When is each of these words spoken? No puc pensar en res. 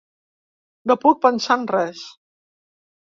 No 0.91 0.95
puc 1.05 1.21
pensar 1.27 1.59
en 1.61 1.67
res. 1.75 2.03